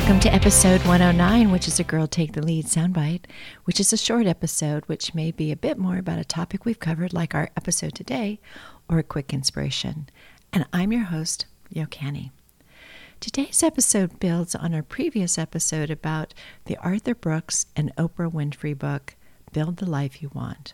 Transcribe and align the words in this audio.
Welcome 0.00 0.20
to 0.20 0.34
episode 0.34 0.80
109, 0.86 1.50
which 1.50 1.68
is 1.68 1.78
a 1.78 1.84
Girl 1.84 2.06
Take 2.06 2.32
the 2.32 2.42
Lead 2.42 2.64
soundbite, 2.64 3.26
which 3.64 3.78
is 3.78 3.92
a 3.92 3.98
short 3.98 4.26
episode 4.26 4.82
which 4.86 5.14
may 5.14 5.30
be 5.30 5.52
a 5.52 5.56
bit 5.56 5.76
more 5.76 5.98
about 5.98 6.18
a 6.18 6.24
topic 6.24 6.64
we've 6.64 6.80
covered, 6.80 7.12
like 7.12 7.34
our 7.34 7.50
episode 7.54 7.94
today, 7.94 8.40
or 8.88 8.98
a 8.98 9.02
quick 9.02 9.34
inspiration. 9.34 10.08
And 10.54 10.64
I'm 10.72 10.90
your 10.90 11.04
host, 11.04 11.44
Yo 11.68 11.84
Canny. 11.84 12.32
Today's 13.20 13.62
episode 13.62 14.18
builds 14.18 14.54
on 14.54 14.74
our 14.74 14.82
previous 14.82 15.36
episode 15.36 15.90
about 15.90 16.32
the 16.64 16.78
Arthur 16.78 17.14
Brooks 17.14 17.66
and 17.76 17.94
Oprah 17.96 18.32
Winfrey 18.32 18.76
book, 18.76 19.16
Build 19.52 19.76
the 19.76 19.88
Life 19.88 20.22
You 20.22 20.30
Want 20.32 20.72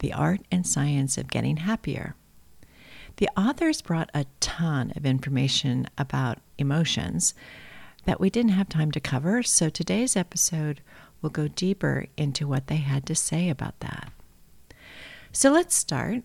The 0.00 0.12
Art 0.12 0.40
and 0.50 0.66
Science 0.66 1.16
of 1.16 1.30
Getting 1.30 1.58
Happier. 1.58 2.16
The 3.18 3.30
authors 3.36 3.82
brought 3.82 4.10
a 4.12 4.26
ton 4.40 4.92
of 4.96 5.06
information 5.06 5.86
about 5.96 6.38
emotions 6.58 7.34
that 8.04 8.20
we 8.20 8.30
didn't 8.30 8.52
have 8.52 8.68
time 8.68 8.90
to 8.92 9.00
cover, 9.00 9.42
so 9.42 9.68
today's 9.68 10.16
episode 10.16 10.80
will 11.20 11.30
go 11.30 11.48
deeper 11.48 12.06
into 12.16 12.46
what 12.46 12.68
they 12.68 12.76
had 12.76 13.06
to 13.06 13.14
say 13.14 13.48
about 13.48 13.78
that. 13.80 14.12
So 15.32 15.50
let's 15.50 15.74
start 15.74 16.22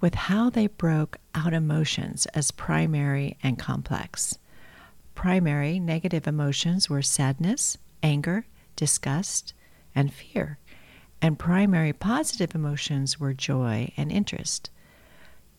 with 0.00 0.14
how 0.14 0.50
they 0.50 0.66
broke 0.66 1.18
out 1.34 1.54
emotions 1.54 2.26
as 2.34 2.50
primary 2.50 3.36
and 3.42 3.58
complex. 3.58 4.38
Primary 5.14 5.78
negative 5.78 6.26
emotions 6.26 6.90
were 6.90 7.02
sadness, 7.02 7.78
anger, 8.02 8.46
disgust, 8.76 9.54
and 9.94 10.12
fear, 10.12 10.58
and 11.20 11.38
primary 11.38 11.92
positive 11.92 12.54
emotions 12.54 13.20
were 13.20 13.32
joy 13.32 13.92
and 13.96 14.10
interest. 14.10 14.70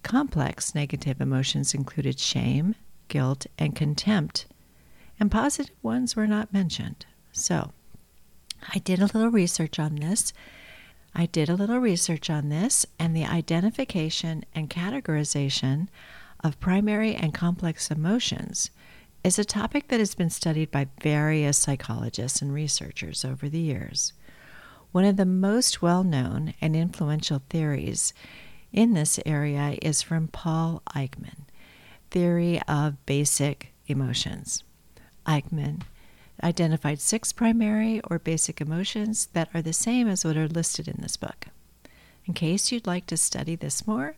Complex 0.02 0.76
negative 0.76 1.22
emotions 1.22 1.74
included 1.74 2.20
shame, 2.20 2.76
guilt, 3.08 3.48
and 3.58 3.76
contempt 3.76 4.46
and 5.20 5.32
positive 5.32 5.76
ones 5.82 6.16
were 6.16 6.28
not 6.28 6.54
mentioned. 6.54 7.06
So 7.32 7.72
I 8.74 8.80
did 8.80 9.00
a 9.00 9.06
little 9.06 9.30
research 9.30 9.80
on 9.80 9.96
this. 9.96 10.34
I 11.16 11.28
did 11.28 11.50
a 11.50 11.56
little 11.56 11.80
research 11.80 12.30
on 12.30 12.50
this, 12.50 12.86
and 12.98 13.16
the 13.16 13.26
identification 13.26 14.46
and 14.56 14.70
categorization 14.70 15.88
of 16.44 16.60
primary 16.60 17.16
and 17.16 17.34
complex 17.34 17.92
emotions 17.92 18.72
is 19.24 19.40
a 19.40 19.46
topic 19.46 19.88
that 19.88 20.00
has 20.00 20.16
been 20.16 20.30
studied 20.30 20.70
by 20.72 20.88
various 21.02 21.58
psychologists 21.58 22.42
and 22.42 22.54
researchers 22.54 23.24
over 23.24 23.48
the 23.48 23.60
years. 23.60 24.14
One 24.92 25.06
of 25.06 25.18
the 25.18 25.26
most 25.26 25.82
well 25.82 26.04
known 26.04 26.54
and 26.60 26.76
influential 26.76 27.42
theories 27.50 28.14
in 28.72 28.94
this 28.94 29.20
area 29.26 29.78
is 29.82 30.02
from 30.02 30.28
Paul 30.28 30.82
Ekman, 30.96 31.46
theory 32.12 32.62
of 32.68 33.04
basic 33.06 33.74
emotions. 33.88 34.64
Ekman 35.26 35.82
identified 36.44 37.00
six 37.00 37.32
primary 37.32 38.02
or 38.10 38.20
basic 38.20 38.60
emotions 38.60 39.28
that 39.34 39.50
are 39.54 39.62
the 39.62 39.74
same 39.74 40.08
as 40.08 40.26
what 40.26 40.38
are 40.38 40.48
listed 40.48 40.88
in 40.88 40.98
this 41.02 41.18
book. 41.18 41.48
In 42.26 42.34
case 42.34 42.72
you'd 42.72 42.88
like 42.88 43.06
to 43.08 43.18
study 43.18 43.56
this 43.56 43.86
more, 43.86 44.16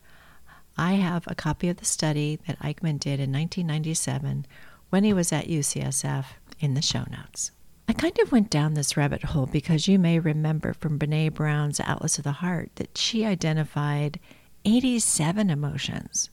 I 0.77 0.93
have 0.93 1.23
a 1.27 1.35
copy 1.35 1.69
of 1.69 1.77
the 1.77 1.85
study 1.85 2.39
that 2.47 2.59
Ekman 2.59 2.99
did 2.99 3.19
in 3.19 3.31
1997 3.31 4.45
when 4.89 5.03
he 5.03 5.13
was 5.13 5.31
at 5.31 5.47
UCSF 5.47 6.25
in 6.59 6.73
the 6.73 6.81
show 6.81 7.05
notes. 7.09 7.51
I 7.87 7.93
kind 7.93 8.17
of 8.19 8.31
went 8.31 8.49
down 8.49 8.73
this 8.73 8.97
rabbit 8.97 9.23
hole 9.23 9.45
because 9.45 9.87
you 9.87 9.99
may 9.99 10.19
remember 10.19 10.73
from 10.73 10.97
Brene 10.97 11.33
Brown's 11.33 11.79
Atlas 11.79 12.17
of 12.17 12.23
the 12.23 12.33
Heart 12.33 12.71
that 12.75 12.97
she 12.97 13.25
identified 13.25 14.19
87 14.65 15.49
emotions. 15.49 16.29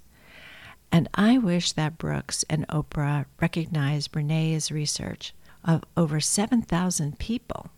And 0.93 1.09
I 1.15 1.39
wish 1.39 1.73
that 1.73 1.97
Brooks 1.97 2.45
and 2.51 2.69
Oprah 2.69 3.25
recognized 3.41 4.13
Brene's 4.13 4.71
research 4.71 5.33
of 5.65 5.85
over 5.97 6.21
7,000 6.21 7.19
people 7.19 7.71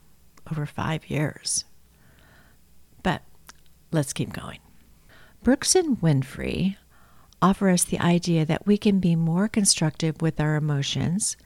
over 0.51 0.67
five 0.67 1.09
years. 1.09 1.65
But 3.05 3.23
let's 3.93 4.13
keep 4.13 4.33
going. 4.33 4.59
Brooks 5.45 5.77
and 5.77 6.01
Winfrey 6.01 6.77
offer 7.41 7.69
us 7.69 7.85
the 7.85 8.01
idea 8.01 8.45
that 8.45 8.67
we 8.67 8.77
can 8.77 8.99
be 8.99 9.15
more 9.15 9.47
constructive 9.47 10.21
with 10.21 10.41
our 10.41 10.57
emotions, 10.57 11.37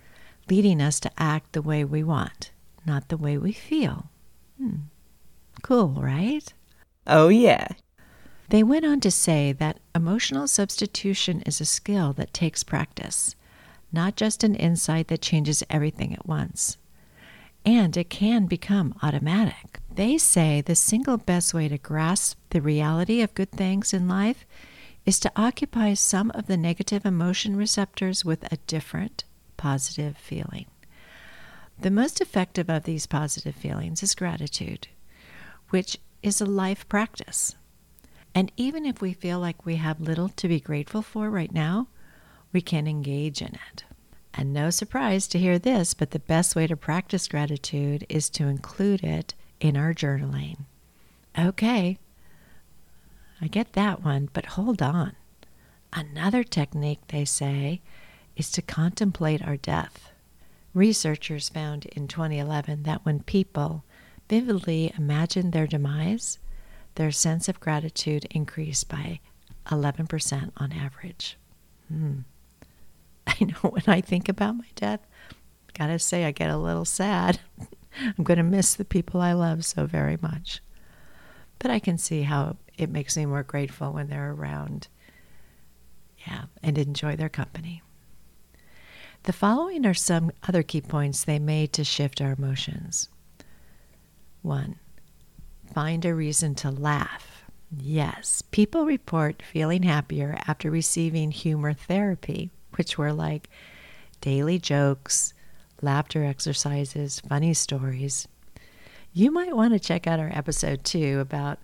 leading 0.49 0.81
us 0.81 0.99
to 1.01 1.11
act 1.19 1.53
the 1.53 1.63
way 1.63 1.85
we 1.85 2.03
want, 2.03 2.51
not 2.87 3.09
the 3.09 3.17
way 3.19 3.37
we 3.37 3.53
feel. 3.53 4.09
Hmm. 4.59 4.77
Cool, 5.63 5.89
right? 5.89 6.51
Oh, 7.07 7.29
yeah. 7.29 7.69
They 8.51 8.63
went 8.63 8.87
on 8.87 9.01
to 9.01 9.11
say 9.11 9.53
that 9.53 9.81
emotional 9.95 10.49
substitution 10.49 11.43
is 11.43 11.61
a 11.61 11.67
skill 11.67 12.15
that 12.15 12.33
takes 12.33 12.65
practice, 12.65 13.37
not 13.93 14.17
just 14.17 14.43
an 14.43 14.55
insight 14.55 15.09
that 15.09 15.21
changes 15.21 15.63
everything 15.69 16.15
at 16.15 16.27
once. 16.27 16.79
And 17.67 17.95
it 17.97 18.09
can 18.09 18.47
become 18.47 18.95
automatic. 19.03 19.81
They 19.95 20.17
say 20.17 20.63
the 20.63 20.75
single 20.75 21.19
best 21.19 21.53
way 21.53 21.69
to 21.69 21.77
grasp 21.77 22.39
the 22.51 22.63
reality 22.63 23.21
of 23.21 23.35
good 23.35 23.51
things 23.51 23.93
in 23.93 24.09
life 24.09 24.47
is 25.05 25.21
to 25.21 25.33
occupy 25.37 25.93
some 25.93 26.31
of 26.31 26.47
the 26.47 26.57
negative 26.57 27.05
emotion 27.05 27.57
receptors 27.57 28.25
with 28.25 28.51
a 28.51 28.57
different 28.67 29.25
positive 29.59 30.17
feeling. 30.17 30.67
The 31.79 31.91
most 31.91 32.21
effective 32.21 32.71
of 32.71 32.85
these 32.85 33.07
positive 33.07 33.55
feelings 33.55 34.03
is 34.03 34.15
gratitude, 34.15 34.89
which 35.69 35.99
is 36.23 36.41
a 36.41 36.47
life 36.47 36.89
practice. 36.89 37.55
And 38.35 38.53
even 38.57 38.87
if 38.87 39.01
we 39.01 39.13
feel 39.13 39.41
like 39.41 39.67
we 39.67 39.77
have 39.77 40.01
little 40.01 40.29
to 40.29 40.49
be 40.49 40.61
grateful 40.61 41.03
for 41.03 41.31
right 41.31 41.53
now, 41.53 41.89
we 42.53 42.61
can 42.61 42.87
engage 42.87 43.43
in 43.43 43.59
it. 43.71 43.85
And 44.35 44.53
no 44.53 44.71
surprise 44.71 45.27
to 45.29 45.39
hear 45.39 45.59
this, 45.59 45.95
but 45.95 46.13
the 46.13 46.21
best 46.21 46.55
way 46.55 46.67
to 46.67 46.77
practice 46.77 47.27
gratitude 47.27 48.07
is 48.09 48.31
to 48.31 48.45
include 48.45 49.03
it 49.03 49.35
in 49.61 49.77
our 49.77 49.93
journaling. 49.93 50.59
Okay, 51.37 51.99
I 53.41 53.49
get 53.49 53.73
that 53.73 54.05
one, 54.05 54.29
but 54.33 54.47
hold 54.47 54.83
on. 54.83 55.15
Another 55.93 56.45
technique, 56.45 57.01
they 57.09 57.25
say, 57.25 57.81
is 58.37 58.51
to 58.53 58.63
contemplate 58.63 59.43
our 59.43 59.57
death. 59.57 60.11
Researchers 60.75 61.49
found 61.49 61.87
in 61.87 62.09
2011 62.09 62.85
that 62.85 63.05
when 63.05 63.21
people 63.21 63.85
vividly 64.29 64.93
imagine 64.97 65.51
their 65.51 65.67
demise, 65.67 66.39
their 66.95 67.11
sense 67.11 67.49
of 67.49 67.61
gratitude 67.61 68.27
increased 68.31 68.89
by 68.89 69.21
11% 69.67 70.53
on 70.57 70.73
average. 70.73 71.37
Hmm. 71.89 72.21
I 73.27 73.45
know 73.45 73.71
when 73.71 73.85
I 73.87 74.01
think 74.01 74.29
about 74.29 74.57
my 74.57 74.69
death, 74.75 75.01
gotta 75.75 75.99
say, 75.99 76.25
I 76.25 76.33
get 76.33 76.51
a 76.51 76.57
little 76.57 76.85
sad. 76.85 77.41
I'm 78.19 78.25
to 78.25 78.43
miss 78.43 78.75
the 78.75 78.85
people 78.85 79.21
I 79.21 79.33
love 79.33 79.65
so 79.65 79.87
very 79.87 80.19
much. 80.21 80.61
But 81.59 81.71
I 81.71 81.79
can 81.79 81.99
see 81.99 82.23
how 82.23 82.57
it 82.77 82.91
makes 82.91 83.17
me 83.17 83.27
more 83.27 83.43
grateful 83.43 83.93
when 83.93 84.09
they're 84.09 84.33
around. 84.33 84.89
Yeah, 86.27 86.45
and 86.63 86.79
enjoy 86.79 87.17
their 87.17 87.29
company. 87.29 87.83
The 89.25 89.33
following 89.33 89.85
are 89.85 89.95
some 89.95 90.31
other 90.47 90.63
key 90.63 90.81
points 90.81 91.25
they 91.25 91.39
made 91.39 91.73
to 91.75 91.85
shift 91.85 92.21
our 92.21 92.33
emotions. 92.33 93.09
One, 94.43 94.77
find 95.73 96.05
a 96.05 96.15
reason 96.15 96.55
to 96.57 96.71
laugh. 96.71 97.45
Yes, 97.77 98.43
people 98.51 98.87
report 98.87 99.43
feeling 99.43 99.83
happier 99.83 100.39
after 100.47 100.71
receiving 100.71 101.31
humor 101.31 101.75
therapy, 101.75 102.51
which 102.77 102.97
were 102.97 103.13
like 103.13 103.49
daily 104.21 104.59
jokes, 104.59 105.35
laughter 105.83 106.25
exercises, 106.25 107.21
funny 107.21 107.55
stories. 107.55 108.27
You 109.13 109.31
might 109.31 109.57
want 109.57 109.73
to 109.75 109.79
check 109.79 110.07
out 110.07 110.21
our 110.21 110.31
episode 110.33 110.85
two 110.85 111.21
about 111.21 111.59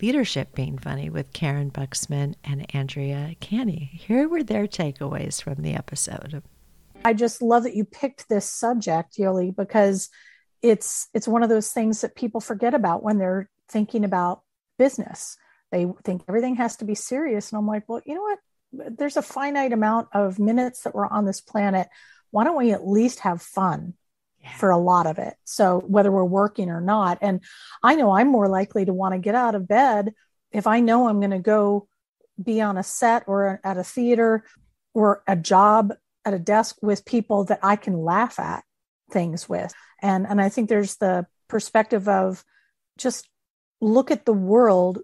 leadership 0.00 0.54
being 0.54 0.78
funny 0.78 1.08
with 1.08 1.32
Karyn 1.32 1.72
Buxman 1.72 2.34
and 2.44 2.66
Andrea 2.74 3.34
Canny. 3.40 3.90
Here 3.94 4.28
were 4.28 4.42
their 4.42 4.66
takeaways 4.66 5.42
from 5.42 5.62
the 5.62 5.74
episode. 5.74 6.42
I 7.04 7.14
just 7.14 7.40
love 7.40 7.62
that 7.62 7.76
you 7.76 7.84
picked 7.84 8.28
this 8.28 8.50
subject, 8.50 9.16
Yoli, 9.16 9.54
because 9.54 10.10
it's 10.66 11.08
it's 11.14 11.28
one 11.28 11.42
of 11.42 11.48
those 11.48 11.72
things 11.72 12.00
that 12.00 12.16
people 12.16 12.40
forget 12.40 12.74
about 12.74 13.02
when 13.02 13.18
they're 13.18 13.48
thinking 13.68 14.04
about 14.04 14.42
business. 14.78 15.36
They 15.70 15.86
think 16.04 16.22
everything 16.28 16.56
has 16.56 16.76
to 16.76 16.84
be 16.84 16.94
serious 16.94 17.50
and 17.50 17.58
i'm 17.58 17.66
like 17.66 17.88
well 17.88 18.00
you 18.04 18.14
know 18.14 18.22
what? 18.22 18.38
There's 18.72 19.16
a 19.16 19.22
finite 19.22 19.72
amount 19.72 20.08
of 20.12 20.38
minutes 20.38 20.82
that 20.82 20.94
we're 20.94 21.06
on 21.06 21.24
this 21.24 21.40
planet. 21.40 21.88
Why 22.30 22.44
don't 22.44 22.58
we 22.58 22.72
at 22.72 22.86
least 22.86 23.20
have 23.20 23.40
fun 23.40 23.94
yeah. 24.42 24.52
for 24.56 24.70
a 24.70 24.76
lot 24.76 25.06
of 25.06 25.18
it? 25.18 25.34
So 25.44 25.78
whether 25.86 26.10
we're 26.10 26.24
working 26.24 26.70
or 26.70 26.80
not 26.80 27.18
and 27.20 27.40
i 27.82 27.94
know 27.94 28.10
i'm 28.10 28.28
more 28.28 28.48
likely 28.48 28.84
to 28.84 28.92
want 28.92 29.14
to 29.14 29.18
get 29.18 29.34
out 29.34 29.54
of 29.54 29.68
bed 29.68 30.12
if 30.52 30.66
i 30.66 30.80
know 30.80 31.08
i'm 31.08 31.20
going 31.20 31.30
to 31.30 31.38
go 31.38 31.88
be 32.42 32.60
on 32.60 32.76
a 32.76 32.82
set 32.82 33.24
or 33.26 33.60
at 33.64 33.78
a 33.78 33.84
theater 33.84 34.44
or 34.94 35.22
a 35.26 35.36
job 35.36 35.94
at 36.24 36.34
a 36.34 36.38
desk 36.38 36.76
with 36.82 37.04
people 37.04 37.44
that 37.44 37.60
i 37.62 37.76
can 37.76 37.96
laugh 37.98 38.38
at 38.38 38.64
things 39.10 39.48
with 39.48 39.72
and 40.00 40.26
and 40.26 40.40
i 40.40 40.48
think 40.48 40.68
there's 40.68 40.96
the 40.96 41.26
perspective 41.48 42.08
of 42.08 42.44
just 42.98 43.28
look 43.80 44.10
at 44.10 44.24
the 44.24 44.32
world 44.32 45.00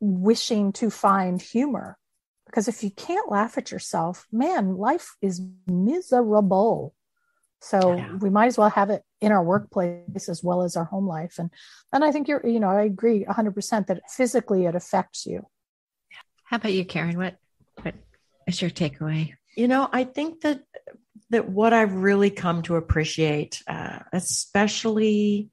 wishing 0.00 0.72
to 0.72 0.90
find 0.90 1.42
humor 1.42 1.98
because 2.46 2.68
if 2.68 2.82
you 2.82 2.90
can't 2.90 3.30
laugh 3.30 3.58
at 3.58 3.70
yourself 3.70 4.26
man 4.32 4.76
life 4.76 5.16
is 5.20 5.42
miserable 5.66 6.94
So 7.60 7.96
yeah. 7.96 8.16
we 8.16 8.30
might 8.30 8.46
as 8.46 8.58
well 8.58 8.70
have 8.70 8.90
it 8.90 9.02
in 9.20 9.32
our 9.32 9.42
workplace 9.42 10.28
as 10.28 10.44
well 10.44 10.62
as 10.62 10.76
our 10.76 10.84
home 10.84 11.06
life. 11.06 11.38
And 11.38 11.50
and 11.92 12.04
I 12.04 12.12
think 12.12 12.28
you're, 12.28 12.46
you 12.46 12.60
know, 12.60 12.68
I 12.68 12.82
agree 12.82 13.24
100% 13.24 13.86
that 13.86 14.02
physically 14.08 14.66
it 14.66 14.74
affects 14.74 15.26
you. 15.26 15.46
How 16.44 16.56
about 16.56 16.72
you, 16.72 16.84
Karyn? 16.84 17.16
What 17.16 17.36
what 17.82 17.94
is 18.46 18.62
your 18.62 18.70
takeaway? 18.70 19.34
You 19.56 19.66
know, 19.66 19.88
I 19.92 20.04
think 20.04 20.42
that 20.42 20.62
that 21.30 21.48
what 21.48 21.72
I've 21.72 21.94
really 21.94 22.30
come 22.30 22.62
to 22.62 22.76
appreciate, 22.76 23.62
uh, 23.66 24.00
especially 24.12 25.50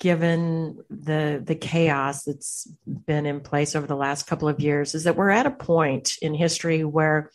given 0.00 0.78
the 0.90 1.40
the 1.44 1.54
chaos 1.54 2.24
that's 2.24 2.66
been 2.86 3.24
in 3.24 3.40
place 3.40 3.76
over 3.76 3.86
the 3.86 3.96
last 3.96 4.26
couple 4.26 4.48
of 4.48 4.60
years, 4.60 4.94
is 4.94 5.04
that 5.04 5.16
we're 5.16 5.30
at 5.30 5.46
a 5.46 5.50
point 5.50 6.14
in 6.20 6.34
history 6.34 6.84
where 6.84 7.30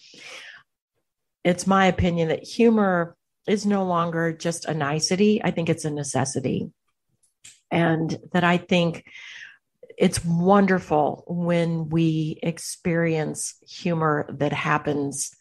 it's 1.44 1.66
my 1.66 1.86
opinion 1.86 2.28
that 2.28 2.44
humor 2.44 3.16
is 3.48 3.66
no 3.66 3.86
longer 3.86 4.34
just 4.34 4.66
a 4.66 4.74
nicety. 4.74 5.42
I 5.42 5.52
think 5.52 5.70
it's 5.70 5.86
a 5.86 5.90
necessity. 5.90 6.70
And 7.72 8.18
that 8.34 8.44
I 8.44 8.58
think 8.58 9.06
it's 9.98 10.24
wonderful 10.24 11.24
when 11.28 11.90
we 11.90 12.40
experience 12.44 13.56
humor 13.68 14.28
that 14.30 14.54
happens 14.54 15.32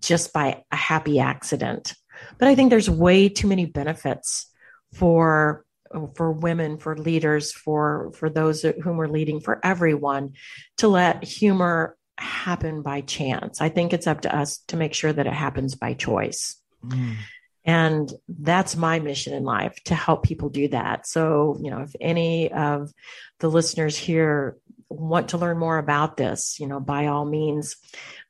just 0.00 0.32
by 0.32 0.64
a 0.70 0.76
happy 0.76 1.20
accident. 1.20 1.94
But 2.38 2.48
I 2.48 2.54
think 2.54 2.70
there's 2.70 2.90
way 2.90 3.28
too 3.28 3.46
many 3.46 3.66
benefits 3.66 4.46
for 4.94 5.64
for 6.14 6.30
women, 6.30 6.78
for 6.78 6.96
leaders, 6.96 7.52
for 7.52 8.12
for 8.14 8.30
those 8.30 8.62
whom 8.62 8.96
we're 8.96 9.08
leading, 9.08 9.40
for 9.40 9.60
everyone, 9.64 10.34
to 10.78 10.88
let 10.88 11.24
humor 11.24 11.96
happen 12.18 12.82
by 12.82 13.00
chance. 13.00 13.60
I 13.60 13.70
think 13.70 13.92
it's 13.92 14.06
up 14.06 14.22
to 14.22 14.34
us 14.34 14.58
to 14.68 14.76
make 14.76 14.94
sure 14.94 15.12
that 15.12 15.26
it 15.26 15.32
happens 15.32 15.74
by 15.74 15.94
choice. 15.94 16.56
Mm. 16.84 17.16
And 17.64 18.12
that's 18.28 18.76
my 18.76 19.00
mission 19.00 19.34
in 19.34 19.44
life 19.44 19.76
to 19.84 19.94
help 19.94 20.24
people 20.24 20.48
do 20.48 20.68
that. 20.68 21.06
So, 21.06 21.58
you 21.60 21.70
know, 21.70 21.80
if 21.80 21.92
any 22.00 22.50
of 22.52 22.90
the 23.40 23.48
listeners 23.48 23.96
here 23.96 24.56
want 24.90 25.30
to 25.30 25.38
learn 25.38 25.58
more 25.58 25.78
about 25.78 26.16
this, 26.16 26.58
you 26.58 26.66
know, 26.66 26.80
by 26.80 27.06
all 27.06 27.24
means, 27.24 27.76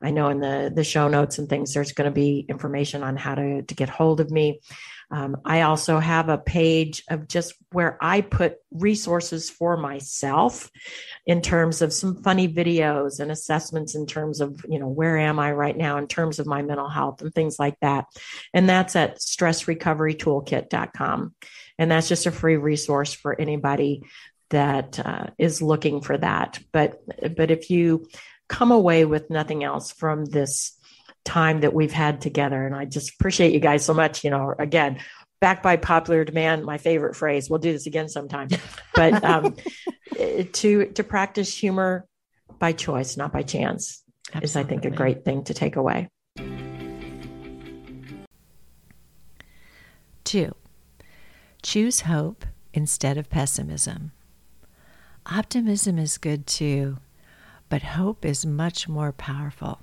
I 0.02 0.10
know 0.10 0.28
in 0.28 0.40
the 0.40 0.70
the 0.74 0.84
show 0.84 1.08
notes 1.08 1.38
and 1.38 1.48
things, 1.48 1.74
there's 1.74 1.92
going 1.92 2.10
to 2.10 2.14
be 2.14 2.44
information 2.48 3.02
on 3.02 3.16
how 3.16 3.34
to 3.34 3.62
to 3.62 3.74
get 3.74 3.88
hold 3.88 4.20
of 4.20 4.30
me. 4.30 4.60
Um, 5.12 5.38
I 5.44 5.62
also 5.62 5.98
have 5.98 6.28
a 6.28 6.38
page 6.38 7.02
of 7.10 7.26
just 7.26 7.54
where 7.72 7.98
I 8.00 8.20
put 8.20 8.58
resources 8.70 9.50
for 9.50 9.76
myself 9.76 10.70
in 11.26 11.42
terms 11.42 11.82
of 11.82 11.92
some 11.92 12.22
funny 12.22 12.46
videos 12.46 13.18
and 13.18 13.32
assessments 13.32 13.96
in 13.96 14.06
terms 14.06 14.40
of, 14.40 14.64
you 14.68 14.78
know, 14.78 14.86
where 14.86 15.18
am 15.18 15.40
I 15.40 15.50
right 15.50 15.76
now 15.76 15.98
in 15.98 16.06
terms 16.06 16.38
of 16.38 16.46
my 16.46 16.62
mental 16.62 16.88
health 16.88 17.22
and 17.22 17.34
things 17.34 17.58
like 17.58 17.74
that. 17.80 18.04
And 18.54 18.68
that's 18.68 18.94
at 18.94 19.18
stressrecoverytoolkit.com. 19.18 21.34
And 21.78 21.90
that's 21.90 22.08
just 22.08 22.26
a 22.26 22.30
free 22.30 22.56
resource 22.56 23.12
for 23.12 23.40
anybody 23.40 24.04
that 24.50 24.98
uh, 25.04 25.26
is 25.38 25.62
looking 25.62 26.00
for 26.00 26.18
that. 26.18 26.58
But, 26.72 27.02
but 27.36 27.50
if 27.50 27.70
you 27.70 28.06
come 28.48 28.72
away 28.72 29.04
with 29.04 29.30
nothing 29.30 29.64
else 29.64 29.92
from 29.92 30.24
this 30.24 30.76
time 31.24 31.60
that 31.60 31.72
we've 31.72 31.92
had 31.92 32.20
together. 32.20 32.66
And 32.66 32.74
I 32.74 32.84
just 32.84 33.14
appreciate 33.14 33.52
you 33.52 33.60
guys 33.60 33.84
so 33.84 33.94
much. 33.94 34.24
You 34.24 34.30
know, 34.30 34.54
again, 34.58 34.98
back 35.40 35.62
by 35.62 35.76
popular 35.76 36.24
demand, 36.24 36.64
my 36.64 36.78
favorite 36.78 37.16
phrase. 37.16 37.48
We'll 37.48 37.60
do 37.60 37.72
this 37.72 37.86
again 37.86 38.08
sometime. 38.08 38.48
But 38.92 39.24
um, 39.24 39.56
to 40.52 40.86
to 40.86 41.04
practice 41.04 41.56
humor 41.56 42.06
by 42.58 42.72
choice, 42.72 43.16
not 43.16 43.32
by 43.32 43.42
chance, 43.42 44.02
Absolutely. 44.34 44.44
is 44.44 44.56
I 44.56 44.64
think 44.64 44.84
a 44.84 44.90
great 44.90 45.24
thing 45.24 45.44
to 45.44 45.54
take 45.54 45.76
away. 45.76 46.08
Two, 50.24 50.54
choose 51.62 52.02
hope 52.02 52.44
instead 52.74 53.16
of 53.16 53.30
pessimism. 53.30 54.12
Optimism 55.26 55.98
is 55.98 56.18
good 56.18 56.46
too, 56.46 56.98
but 57.68 57.82
hope 57.82 58.24
is 58.24 58.44
much 58.46 58.88
more 58.88 59.12
powerful. 59.12 59.80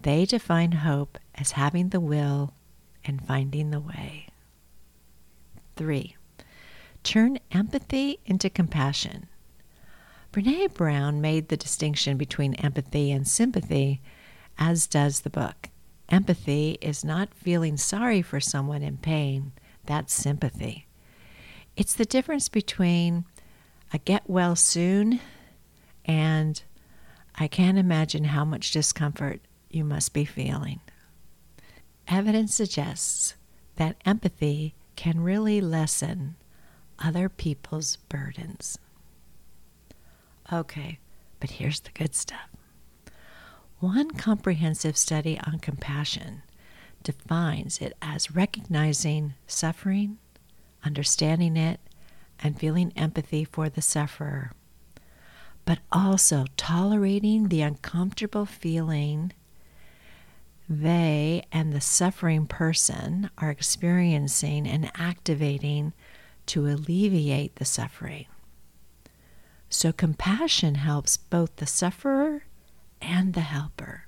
They 0.00 0.24
define 0.24 0.72
hope 0.72 1.18
as 1.34 1.52
having 1.52 1.90
the 1.90 2.00
will 2.00 2.54
and 3.04 3.24
finding 3.26 3.70
the 3.70 3.80
way. 3.80 4.28
3. 5.76 6.16
Turn 7.02 7.38
empathy 7.52 8.18
into 8.26 8.50
compassion. 8.50 9.28
Brene 10.32 10.74
Brown 10.74 11.20
made 11.20 11.48
the 11.48 11.56
distinction 11.56 12.16
between 12.16 12.54
empathy 12.54 13.10
and 13.10 13.26
sympathy, 13.26 14.00
as 14.58 14.86
does 14.86 15.20
the 15.20 15.30
book. 15.30 15.70
Empathy 16.08 16.78
is 16.80 17.04
not 17.04 17.34
feeling 17.34 17.76
sorry 17.76 18.22
for 18.22 18.40
someone 18.40 18.82
in 18.82 18.96
pain, 18.98 19.52
that's 19.86 20.12
sympathy. 20.12 20.86
It's 21.76 21.94
the 21.94 22.04
difference 22.04 22.48
between 22.48 23.24
a 23.92 23.98
get 23.98 24.28
well 24.28 24.56
soon 24.56 25.20
and 26.04 26.62
I 27.36 27.46
can't 27.46 27.78
imagine 27.78 28.24
how 28.24 28.44
much 28.44 28.72
discomfort 28.72 29.40
you 29.70 29.84
must 29.84 30.12
be 30.12 30.24
feeling. 30.24 30.80
Evidence 32.08 32.54
suggests 32.54 33.34
that 33.76 33.96
empathy 34.04 34.74
can 34.96 35.20
really 35.20 35.60
lessen 35.60 36.36
other 36.98 37.28
people's 37.28 37.96
burdens. 38.08 38.78
Okay, 40.52 40.98
but 41.38 41.50
here's 41.50 41.80
the 41.80 41.90
good 41.90 42.14
stuff. 42.14 42.48
One 43.78 44.10
comprehensive 44.10 44.96
study 44.96 45.38
on 45.46 45.60
compassion 45.60 46.42
defines 47.04 47.78
it 47.78 47.92
as 48.02 48.32
recognizing 48.32 49.34
suffering, 49.46 50.18
understanding 50.84 51.56
it, 51.56 51.78
and 52.42 52.58
feeling 52.58 52.92
empathy 52.96 53.44
for 53.44 53.68
the 53.68 53.82
sufferer, 53.82 54.52
but 55.64 55.78
also 55.92 56.44
tolerating 56.56 57.48
the 57.48 57.62
uncomfortable 57.62 58.46
feeling 58.46 59.32
they 60.68 61.44
and 61.50 61.72
the 61.72 61.80
suffering 61.80 62.46
person 62.46 63.30
are 63.38 63.50
experiencing 63.50 64.66
and 64.66 64.90
activating 64.96 65.94
to 66.46 66.66
alleviate 66.66 67.56
the 67.56 67.64
suffering. 67.64 68.26
So, 69.70 69.92
compassion 69.92 70.76
helps 70.76 71.16
both 71.16 71.56
the 71.56 71.66
sufferer 71.66 72.44
and 73.00 73.34
the 73.34 73.42
helper. 73.42 74.04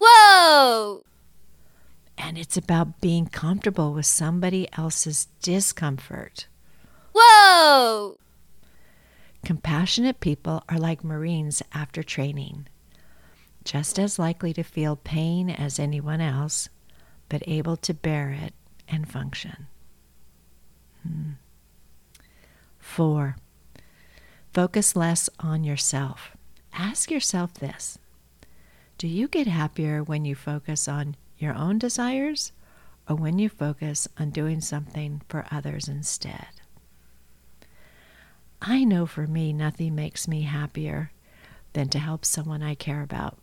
Whoa! 0.00 1.04
And 2.16 2.36
it's 2.36 2.56
about 2.56 3.00
being 3.00 3.26
comfortable 3.26 3.92
with 3.92 4.06
somebody 4.06 4.68
else's 4.72 5.28
discomfort. 5.40 6.47
Compassionate 9.44 10.20
people 10.20 10.64
are 10.68 10.78
like 10.78 11.04
Marines 11.04 11.62
after 11.72 12.02
training 12.02 12.66
just 13.68 13.98
as 13.98 14.18
likely 14.18 14.54
to 14.54 14.62
feel 14.62 14.96
pain 14.96 15.50
as 15.50 15.78
anyone 15.78 16.22
else, 16.22 16.70
but 17.28 17.42
able 17.46 17.76
to 17.76 17.92
bear 17.92 18.30
it 18.30 18.54
and 18.88 19.06
function. 19.06 19.66
Hmm. 21.02 21.32
Four, 22.78 23.36
focus 24.54 24.96
less 24.96 25.28
on 25.38 25.64
yourself. 25.64 26.34
Ask 26.72 27.10
yourself 27.10 27.52
this 27.52 27.98
Do 28.96 29.06
you 29.06 29.28
get 29.28 29.46
happier 29.46 30.02
when 30.02 30.24
you 30.24 30.34
focus 30.34 30.88
on 30.88 31.14
your 31.36 31.54
own 31.54 31.78
desires 31.78 32.52
or 33.06 33.16
when 33.16 33.38
you 33.38 33.50
focus 33.50 34.08
on 34.18 34.30
doing 34.30 34.62
something 34.62 35.20
for 35.28 35.44
others 35.50 35.88
instead? 35.88 36.57
I 38.60 38.84
know 38.84 39.06
for 39.06 39.26
me, 39.26 39.52
nothing 39.52 39.94
makes 39.94 40.26
me 40.26 40.42
happier 40.42 41.12
than 41.72 41.88
to 41.90 41.98
help 41.98 42.24
someone 42.24 42.62
I 42.62 42.74
care 42.74 43.02
about 43.02 43.38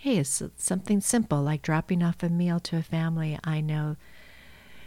hey, 0.00 0.16
it's 0.16 0.42
something 0.56 0.98
simple 0.98 1.42
like 1.42 1.60
dropping 1.60 2.02
off 2.02 2.22
a 2.22 2.28
meal 2.30 2.58
to 2.58 2.78
a 2.78 2.82
family 2.82 3.38
I 3.44 3.60
know 3.60 3.96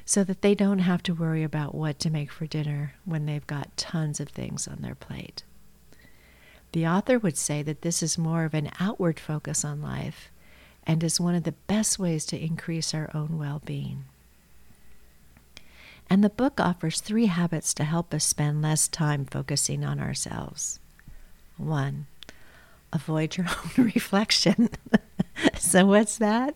so 0.06 0.24
that 0.24 0.42
they 0.42 0.56
don't 0.56 0.80
have 0.80 1.04
to 1.04 1.14
worry 1.14 1.44
about 1.44 1.76
what 1.76 2.00
to 2.00 2.10
make 2.10 2.32
for 2.32 2.48
dinner 2.48 2.96
when 3.06 3.28
they've 3.28 3.46
got 3.46 3.78
tons 3.78 4.20
of 4.20 4.30
things 4.30 4.68
on 4.68 4.82
their 4.82 4.96
plate. 4.96 5.44
The 6.72 6.88
author 6.88 7.20
would 7.20 7.38
say 7.38 7.62
that 7.62 7.84
this 7.84 8.02
is 8.02 8.18
more 8.18 8.44
of 8.44 8.56
an 8.56 8.72
outward 8.80 9.20
focus 9.20 9.64
on 9.64 9.84
life 9.84 10.32
and 10.84 11.04
is 11.04 11.20
one 11.20 11.36
of 11.36 11.44
the 11.44 11.52
best 11.52 12.00
ways 12.00 12.26
to 12.26 12.44
increase 12.44 12.92
our 12.96 13.12
own 13.14 13.38
well 13.38 13.62
being. 13.64 14.06
And 16.10 16.24
the 16.24 16.30
book 16.30 16.60
offers 16.60 17.00
three 17.00 17.28
habits 17.28 17.74
to 17.76 17.84
help 17.84 18.14
us 18.14 18.24
spend 18.24 18.62
less 18.62 18.88
time 18.88 19.26
focusing 19.26 19.84
on 19.84 20.00
ourselves. 20.00 20.80
One, 21.58 22.08
avoid 22.92 23.38
your 23.38 23.48
own 23.78 23.86
reflection. 23.96 24.70
so, 25.58 25.86
what's 25.86 26.18
that? 26.18 26.56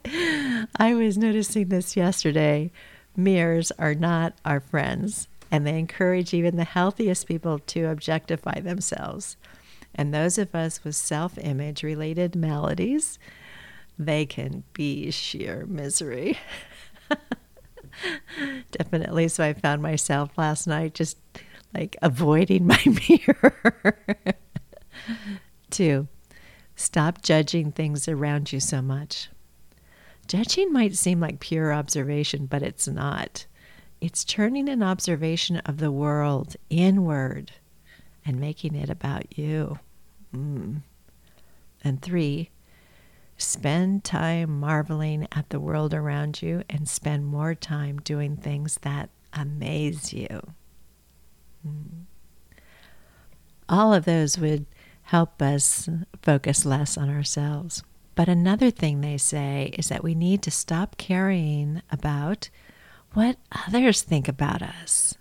I 0.78 0.94
was 0.94 1.18
noticing 1.18 1.70
this 1.70 1.96
yesterday. 1.96 2.72
Mirrors 3.16 3.72
are 3.80 3.96
not 3.96 4.34
our 4.46 4.60
friends, 4.60 5.28
and 5.50 5.66
they 5.66 5.80
encourage 5.80 6.34
even 6.34 6.56
the 6.56 6.64
healthiest 6.64 7.28
people 7.28 7.60
to 7.60 7.86
objectify 7.86 8.60
themselves. 8.60 9.38
And 9.96 10.14
those 10.14 10.38
of 10.38 10.54
us 10.54 10.84
with 10.84 10.96
self 10.96 11.38
image 11.40 11.82
related 11.82 12.36
maladies, 12.36 13.18
they 13.98 14.26
can 14.28 14.64
be 14.74 15.10
sheer 15.10 15.66
misery. 15.66 16.38
Definitely. 18.72 19.28
So 19.28 19.44
I 19.44 19.54
found 19.54 19.82
myself 19.82 20.38
last 20.38 20.68
night 20.68 20.94
just 20.94 21.18
like 21.74 21.96
avoiding 22.02 22.68
my 22.68 22.82
mirror. 23.10 23.98
Two, 25.70 26.08
stop 26.76 27.22
judging 27.22 27.72
things 27.72 28.08
around 28.08 28.52
you 28.52 28.60
so 28.60 28.82
much. 28.82 29.30
Judging 30.28 30.74
might 30.74 30.96
seem 30.96 31.20
like 31.20 31.40
pure 31.40 31.74
observation, 31.74 32.46
but 32.46 32.62
it's 32.62 32.88
not. 32.88 33.46
It's 34.02 34.24
turning 34.24 34.70
an 34.70 34.84
observation 34.84 35.58
of 35.58 35.78
the 35.78 35.92
world 35.92 36.56
inward 36.70 37.54
and 38.26 38.40
making 38.40 38.76
it 38.76 38.90
about 38.90 39.38
you. 39.38 39.80
Mm. 40.36 40.82
And 41.84 42.02
three, 42.02 42.50
spend 43.38 44.04
time 44.04 44.60
marveling 44.60 45.28
at 45.32 45.50
the 45.50 45.60
world 45.60 45.94
around 45.94 46.42
you 46.42 46.64
and 46.70 46.90
spend 46.90 47.26
more 47.26 47.54
time 47.54 48.00
doing 48.00 48.36
things 48.36 48.80
that 48.82 49.10
amaze 49.34 50.12
you. 50.12 50.54
Mm. 51.66 52.06
All 53.70 53.94
of 53.94 54.06
those 54.06 54.38
would 54.38 54.66
help 55.04 55.42
us 55.42 55.88
focus 56.22 56.66
less 56.66 56.98
on 56.98 57.10
ourselves. 57.10 57.84
But 58.16 58.28
another 58.28 58.72
thing 58.72 59.02
they 59.02 59.18
say 59.18 59.74
is 59.78 59.90
that 59.90 60.04
we 60.04 60.16
need 60.16 60.42
to 60.44 60.52
stop 60.52 60.98
caring 60.98 61.82
about 61.92 62.50
what 63.14 63.38
others 63.68 64.02
think 64.02 64.28
about 64.28 64.62
us. 64.62 65.16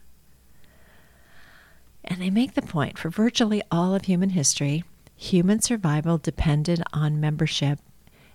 And 2.05 2.23
they 2.23 2.31
make 2.31 2.55
the 2.55 2.63
point 2.63 2.99
for 2.99 3.11
virtually 3.11 3.63
all 3.71 3.95
of 3.95 4.05
human 4.05 4.31
history, 4.31 4.85
human 5.17 5.61
survival 5.61 6.19
depended 6.19 6.83
on 6.93 7.21
membership 7.21 7.81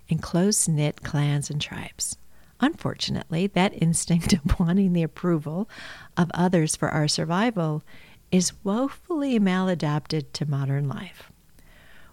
in 0.08 0.18
close 0.18 0.68
knit 0.68 1.02
clans 1.02 1.50
and 1.50 1.60
tribes. 1.60 2.16
Unfortunately, 2.60 3.46
that 3.48 3.80
instinct 3.82 4.32
of 4.32 4.40
wanting 4.60 4.92
the 4.92 5.02
approval 5.02 5.68
of 6.16 6.30
others 6.34 6.76
for 6.76 6.88
our 6.88 7.08
survival 7.08 7.82
is 8.30 8.52
woefully 8.64 9.38
maladapted 9.38 10.32
to 10.32 10.48
modern 10.48 10.88
life 10.88 11.32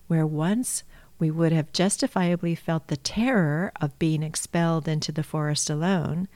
where 0.09 0.27
once 0.27 0.83
we 1.19 1.29
would 1.31 1.51
have 1.51 1.71
justifiably 1.71 2.55
felt 2.55 2.87
the 2.87 2.97
terror 2.97 3.71
of 3.79 3.97
being 3.99 4.23
expelled 4.23 4.87
into 4.87 5.11
the 5.11 5.23
forest 5.23 5.69
alone, 5.69 6.27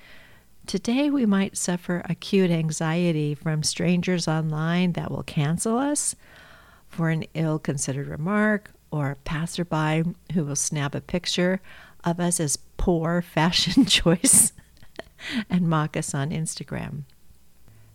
today 0.67 1.09
we 1.09 1.25
might 1.25 1.57
suffer 1.57 2.03
acute 2.05 2.51
anxiety 2.51 3.33
from 3.33 3.63
strangers 3.63 4.27
online 4.27 4.93
that 4.93 5.09
will 5.09 5.23
cancel 5.23 5.77
us 5.77 6.15
for 6.87 7.09
an 7.09 7.25
ill 7.33 7.57
considered 7.57 8.07
remark 8.07 8.71
or 8.93 9.09
a 9.09 9.15
passerby 9.15 10.03
who 10.33 10.45
will 10.45 10.55
snap 10.55 10.93
a 10.93 11.01
picture 11.01 11.59
of 12.03 12.19
us 12.19 12.39
as 12.39 12.57
poor 12.77 13.21
fashion 13.33 13.85
choice 13.87 14.53
and 15.49 15.67
mock 15.67 15.97
us 15.97 16.13
on 16.13 16.29
Instagram. 16.29 17.03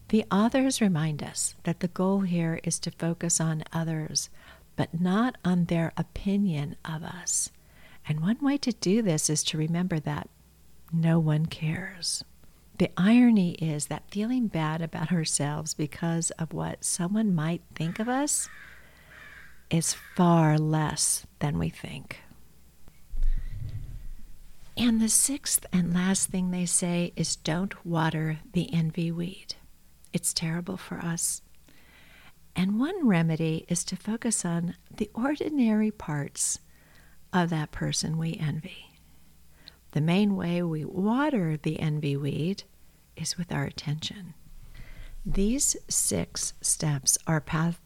The 0.09 0.25
authors 0.33 0.81
remind 0.81 1.23
us 1.23 1.55
that 1.63 1.81
the 1.81 1.89
goal 1.89 2.21
here 2.23 2.59
is 2.65 2.81
to 2.81 2.91
focus 2.91 3.41
on 3.41 3.63
others 3.73 4.29
but 4.75 5.01
not 5.01 5.37
on 5.45 5.67
their 5.67 5.93
opinion 5.97 6.77
of 6.85 7.03
us. 7.03 7.51
And 8.09 8.21
one 8.21 8.39
way 8.41 8.57
to 8.59 8.73
do 8.73 9.03
this 9.03 9.29
is 9.29 9.43
to 9.45 9.59
remember 9.59 10.01
that 10.01 10.29
no 10.93 11.19
one 11.19 11.47
cares. 11.47 12.25
The 12.79 12.91
irony 12.97 13.53
is 13.55 13.87
that 13.87 14.11
feeling 14.11 14.47
bad 14.47 14.81
about 14.81 15.13
ourselves 15.13 15.75
because 15.75 16.31
of 16.33 16.53
what 16.53 16.85
someone 16.85 17.35
might 17.35 17.63
think 17.75 17.99
of 17.99 18.09
us 18.09 18.49
is 19.71 19.95
far 20.15 20.59
less 20.59 21.27
than 21.39 21.59
we 21.59 21.69
think. 21.69 22.21
And 24.77 25.01
the 25.01 25.09
sixth 25.09 25.67
and 25.73 25.93
last 25.93 26.31
thing 26.31 26.51
they 26.51 26.67
say 26.67 27.13
is 27.17 27.37
don't 27.37 27.85
water 27.85 28.39
the 28.53 28.73
envy 28.73 29.11
weed. 29.11 29.57
It's 30.13 30.33
terrible 30.33 30.77
for 30.77 30.99
us 30.99 31.43
and 32.59 32.81
one 32.81 33.07
remedy 33.07 33.65
is 33.69 33.85
to 33.85 33.95
focus 33.95 34.45
on 34.45 34.75
the 34.91 35.09
ordinary 35.15 35.93
parts 35.93 36.59
of 37.33 37.51
that 37.51 37.71
person 37.71 38.19
we 38.19 38.35
envy. 38.35 38.91
The 39.93 40.01
main 40.01 40.35
way 40.35 40.61
we 40.65 40.85
water 40.85 41.57
the 41.57 41.79
envy 41.79 42.17
weed 42.17 42.65
is 43.17 43.39
with 43.39 43.53
our 43.53 43.63
attention. 43.63 44.35
These 45.25 45.77
six 45.89 46.53
steps 46.61 47.17
are 47.29 47.41
path 47.41 47.79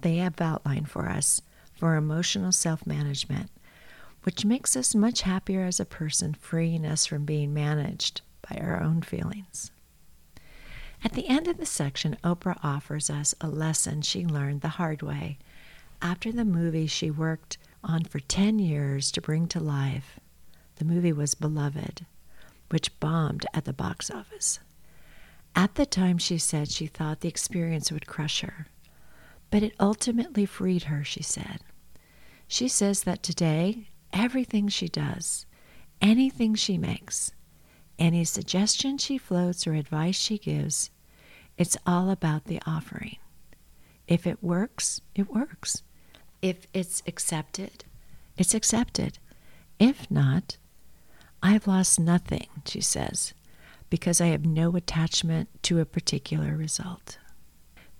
they 0.00 0.16
have 0.16 0.40
outlined 0.40 0.90
for 0.90 1.08
us 1.08 1.42
for 1.72 1.96
emotional 1.96 2.52
self 2.52 2.86
management, 2.86 3.50
which 4.22 4.44
makes 4.44 4.76
us 4.76 4.94
much 4.94 5.22
happier 5.22 5.64
as 5.64 5.78
a 5.78 5.84
person, 5.84 6.34
freeing 6.34 6.86
us 6.86 7.06
from 7.06 7.24
being 7.24 7.52
managed 7.52 8.22
by 8.48 8.56
our 8.56 8.82
own 8.82 9.02
feelings. 9.02 9.70
At 11.04 11.12
the 11.12 11.28
end 11.28 11.46
of 11.46 11.58
the 11.58 11.66
section, 11.66 12.16
Oprah 12.24 12.58
offers 12.62 13.10
us 13.10 13.34
a 13.40 13.48
lesson 13.48 14.02
she 14.02 14.24
learned 14.24 14.62
the 14.62 14.68
hard 14.70 15.02
way 15.02 15.38
after 16.02 16.32
the 16.32 16.44
movie 16.44 16.86
she 16.86 17.10
worked 17.10 17.58
on 17.84 18.04
for 18.04 18.18
10 18.20 18.58
years 18.58 19.10
to 19.12 19.20
bring 19.20 19.46
to 19.48 19.60
life. 19.60 20.18
The 20.76 20.84
movie 20.84 21.12
was 21.12 21.34
Beloved, 21.34 22.04
which 22.70 22.98
bombed 23.00 23.46
at 23.54 23.64
the 23.64 23.72
box 23.72 24.10
office. 24.10 24.58
At 25.54 25.76
the 25.76 25.86
time, 25.86 26.18
she 26.18 26.38
said 26.38 26.70
she 26.70 26.86
thought 26.86 27.20
the 27.20 27.28
experience 27.28 27.90
would 27.90 28.06
crush 28.06 28.40
her, 28.42 28.66
but 29.56 29.62
it 29.62 29.72
ultimately 29.80 30.44
freed 30.44 30.82
her, 30.82 31.02
she 31.02 31.22
said. 31.22 31.60
She 32.46 32.68
says 32.68 33.04
that 33.04 33.22
today, 33.22 33.88
everything 34.12 34.68
she 34.68 34.86
does, 34.86 35.46
anything 36.02 36.54
she 36.54 36.76
makes, 36.76 37.32
any 37.98 38.22
suggestion 38.22 38.98
she 38.98 39.16
floats 39.16 39.66
or 39.66 39.72
advice 39.72 40.14
she 40.14 40.36
gives, 40.36 40.90
it's 41.56 41.78
all 41.86 42.10
about 42.10 42.44
the 42.44 42.60
offering. 42.66 43.16
If 44.06 44.26
it 44.26 44.42
works, 44.42 45.00
it 45.14 45.32
works. 45.32 45.82
If 46.42 46.66
it's 46.74 47.02
accepted, 47.06 47.86
it's 48.36 48.52
accepted. 48.52 49.18
If 49.78 50.10
not, 50.10 50.58
I've 51.42 51.66
lost 51.66 51.98
nothing, 51.98 52.48
she 52.66 52.82
says, 52.82 53.32
because 53.88 54.20
I 54.20 54.26
have 54.26 54.44
no 54.44 54.76
attachment 54.76 55.48
to 55.62 55.80
a 55.80 55.86
particular 55.86 56.54
result. 56.58 57.16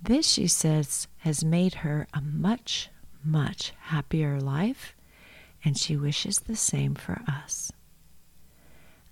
This, 0.00 0.26
she 0.28 0.46
says, 0.46 1.08
has 1.18 1.44
made 1.44 1.74
her 1.76 2.06
a 2.14 2.20
much, 2.20 2.90
much 3.24 3.72
happier 3.80 4.40
life, 4.40 4.94
and 5.64 5.76
she 5.76 5.96
wishes 5.96 6.40
the 6.40 6.56
same 6.56 6.94
for 6.94 7.22
us. 7.26 7.72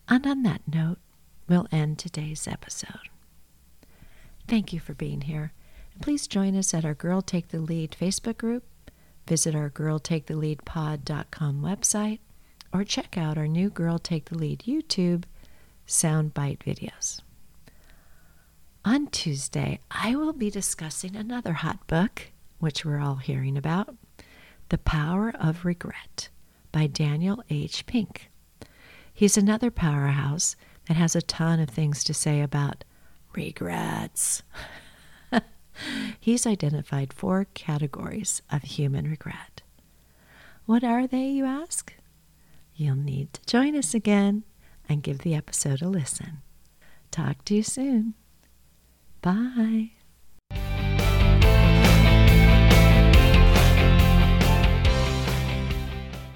And 0.08 0.26
on 0.26 0.42
that 0.42 0.62
note, 0.72 0.98
we'll 1.48 1.66
end 1.72 1.98
today's 1.98 2.46
episode. 2.46 3.08
Thank 4.46 4.72
you 4.72 4.80
for 4.80 4.94
being 4.94 5.22
here. 5.22 5.52
Please 6.00 6.26
join 6.26 6.56
us 6.56 6.74
at 6.74 6.84
our 6.84 6.94
Girl 6.94 7.22
Take 7.22 7.48
the 7.48 7.60
Lead 7.60 7.96
Facebook 7.98 8.36
group, 8.36 8.64
visit 9.26 9.54
our 9.54 9.70
Girl 9.70 9.98
Take 9.98 10.26
the 10.26 10.36
Lead 10.36 10.58
girltaketheleadpod.com 10.58 11.62
website, 11.62 12.18
or 12.72 12.84
check 12.84 13.16
out 13.16 13.38
our 13.38 13.48
new 13.48 13.70
Girl 13.70 13.98
Take 13.98 14.26
the 14.26 14.36
Lead 14.36 14.60
YouTube 14.60 15.24
soundbite 15.86 16.58
videos. 16.58 17.20
On 18.86 19.06
Tuesday, 19.06 19.80
I 19.90 20.14
will 20.14 20.34
be 20.34 20.50
discussing 20.50 21.16
another 21.16 21.54
hot 21.54 21.86
book, 21.86 22.32
which 22.58 22.84
we're 22.84 23.00
all 23.00 23.14
hearing 23.14 23.56
about 23.56 23.94
The 24.68 24.76
Power 24.76 25.32
of 25.40 25.64
Regret 25.64 26.28
by 26.70 26.86
Daniel 26.88 27.42
H. 27.48 27.86
Pink. 27.86 28.30
He's 29.12 29.38
another 29.38 29.70
powerhouse 29.70 30.54
that 30.86 30.98
has 30.98 31.16
a 31.16 31.22
ton 31.22 31.60
of 31.60 31.70
things 31.70 32.04
to 32.04 32.12
say 32.12 32.42
about 32.42 32.84
regrets. 33.34 34.42
He's 36.20 36.46
identified 36.46 37.14
four 37.14 37.46
categories 37.54 38.42
of 38.52 38.64
human 38.64 39.08
regret. 39.08 39.62
What 40.66 40.84
are 40.84 41.06
they, 41.06 41.28
you 41.28 41.46
ask? 41.46 41.94
You'll 42.76 42.96
need 42.96 43.32
to 43.32 43.46
join 43.46 43.76
us 43.76 43.94
again 43.94 44.44
and 44.90 45.02
give 45.02 45.20
the 45.20 45.34
episode 45.34 45.80
a 45.80 45.88
listen. 45.88 46.42
Talk 47.10 47.46
to 47.46 47.54
you 47.54 47.62
soon. 47.62 48.12
Bye. 49.24 49.90